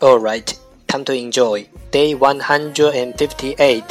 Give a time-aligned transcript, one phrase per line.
[0.00, 0.58] Alright,
[0.88, 3.84] time to enjoy day 158,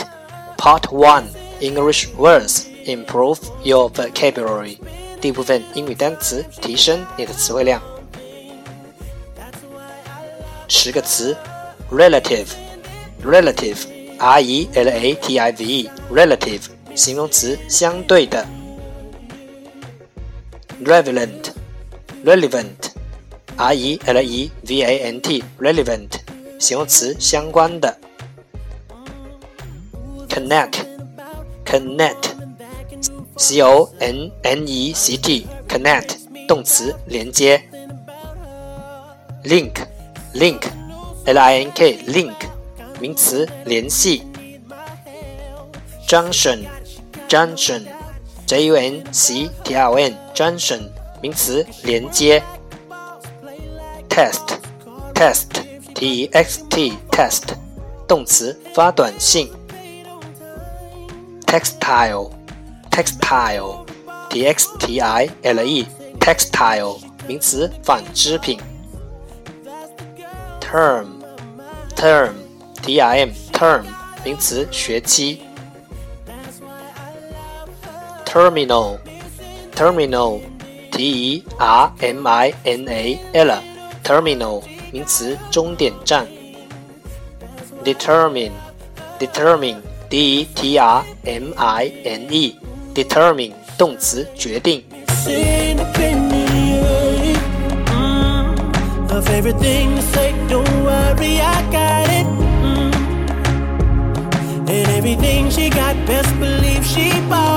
[0.58, 1.30] part 1
[1.62, 2.68] English words.
[2.86, 4.80] Improve your vocabulary.
[5.22, 7.82] 第一部分英语单词，提升你的词汇量。
[10.68, 11.38] 十个词，
[11.92, 16.62] relative，relative，r e l a t i v e，relative，
[16.96, 18.46] 形容词，相对的。
[20.87, 22.97] relevant，relevant。
[23.57, 26.11] r e l e v a n t relevant
[26.59, 27.97] 形容词相关的。
[30.29, 30.85] connect
[31.65, 32.35] connect
[33.39, 37.63] c o n n e c t connect 动词连接。
[39.45, 39.73] link
[40.35, 40.61] link
[41.25, 42.35] l i n k link
[43.01, 44.23] 名词联系。
[46.07, 46.67] junction
[47.29, 47.96] junction
[48.47, 50.89] j u n c t i o n junction
[51.21, 52.41] 名词连接。
[54.09, 54.59] test
[55.13, 55.49] test
[55.95, 57.43] T X T test
[58.07, 59.51] 动词发短信。
[61.45, 62.31] textile
[62.91, 63.85] textile
[64.31, 65.87] t x t i l e
[66.21, 68.61] textile 名词纺织品。
[70.61, 71.07] term
[71.97, 72.33] term
[72.81, 73.83] t i m term
[74.25, 75.46] 名词学期。
[78.36, 78.98] terminal
[79.76, 80.40] terminal
[80.92, 83.52] t e r m i n a l
[84.04, 84.62] terminal
[84.92, 86.28] 名词，终点站。
[87.84, 88.52] determine
[89.20, 89.78] determine
[90.10, 92.56] d e t r m i n e
[92.94, 94.84] determine 动词，决定。
[105.02, 107.55] everything she got, best believe she bought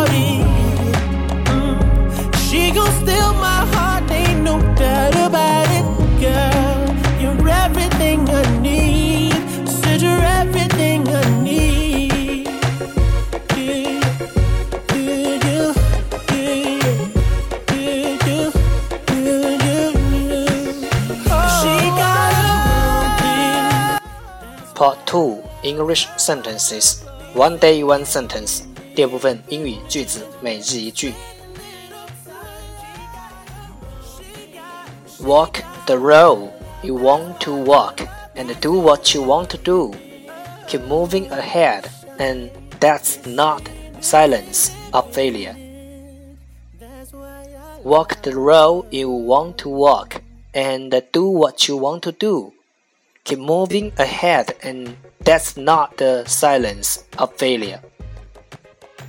[24.79, 27.03] Part 2 English Sentences
[27.35, 28.63] One Day One Sentence
[28.95, 31.13] 第二部分英语句子每日一句。
[35.21, 36.51] Walk the road
[36.83, 38.07] you want to walk
[38.37, 39.95] and do what you want to do.
[40.69, 41.85] Keep moving ahead,
[42.19, 43.63] and that's not
[44.01, 45.57] silence of failure.
[47.83, 50.23] Walk the road you want to walk
[50.55, 52.53] and do what you want to do.
[53.29, 57.81] Keep moving ahead, and that's not the silence of failure.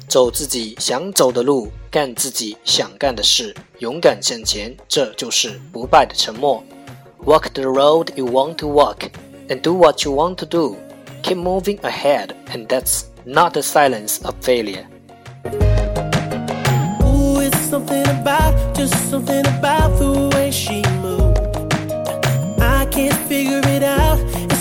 [0.08, 6.64] 走自己想走的路，干自己想干的事，勇敢向前，这就是不败的沉默。
[7.26, 9.10] Walk the road you want to walk,
[9.50, 10.78] and do what you want to do.
[11.24, 14.86] Keep moving ahead, and that's not the silence of failure.
[17.02, 21.40] Ooh, it's something about, just something about the way she moves.
[22.62, 23.69] I can't figure it out.
[23.69, 23.69] It's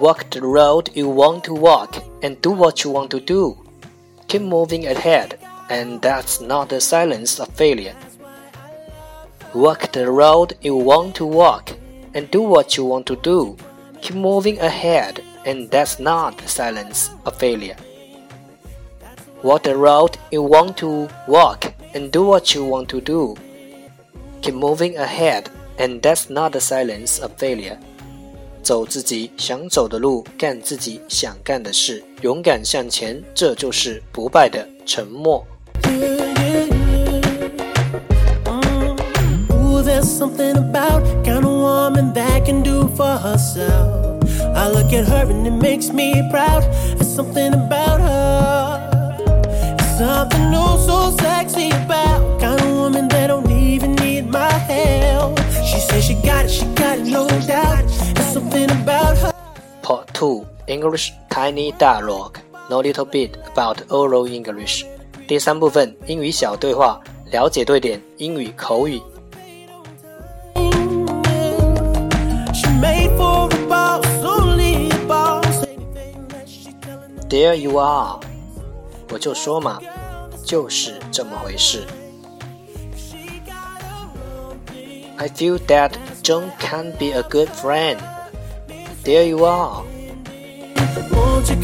[0.00, 3.64] Walk the road you want to walk and do what you want to do
[4.34, 5.38] keep moving ahead,
[5.70, 7.94] and that's not the silence of failure.
[9.54, 11.70] Walk the road you want to walk
[12.14, 13.56] and do what you want to do.
[14.02, 17.76] Keep moving ahead, and that's not the silence of failure.
[19.44, 23.36] Walk the road you want to walk and do what you want to do.
[24.42, 25.48] Keep moving ahead,
[25.78, 27.78] and that's not the silence of failure.
[28.64, 35.46] 走自己想走的路，干自己想干的事，勇敢向前，这就是不败的沉默。
[58.33, 59.33] There's something about her.
[59.81, 62.39] Part 2 English Tiny Dialogue
[62.69, 64.85] Know little bit about oral English
[65.27, 66.99] 第三部分英语小对话，
[67.31, 69.01] 了解对点英语口语。
[77.29, 78.19] There you are，
[79.11, 79.79] 我就说嘛，
[80.43, 81.85] 就是这么回事。
[85.17, 85.91] I feel that
[86.23, 87.97] John can be a good friend.
[89.04, 89.84] There you are.
[91.12, 91.56] Won't you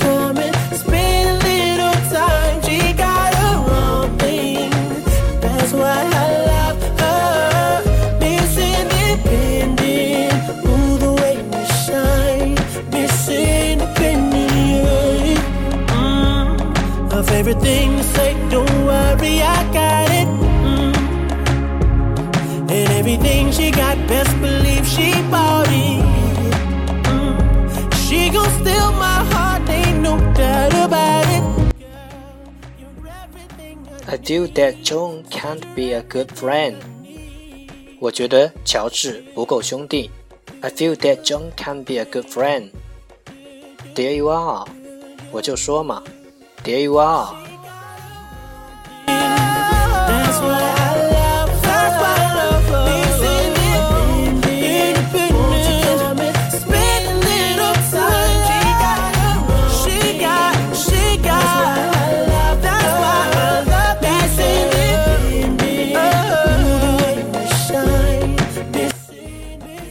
[18.14, 20.28] say, don't worry, I got it.
[20.66, 20.94] Mm.
[22.70, 25.49] And everything she got, best believe she bought
[34.29, 36.75] feel that John can't be a good friend.
[37.99, 40.11] 我觉得乔治不够兄弟。
[40.61, 42.69] I feel that John can't be a good friend.
[43.95, 44.67] There you are.
[45.31, 46.03] 我就说嘛。
[46.63, 47.48] There you are.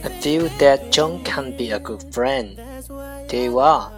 [0.02, 2.56] I feel that John can be a good friend.
[3.28, 3.90] There you are.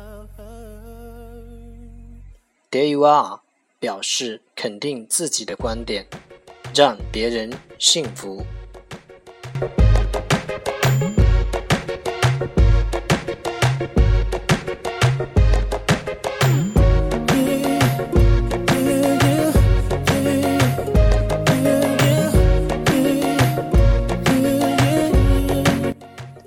[2.70, 3.40] There you are，
[3.78, 6.06] 表示肯定自己的观点，
[6.75, 8.44] 让别人信服。